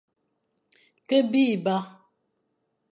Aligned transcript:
Ko 1.07 1.17
biba. 1.31 1.75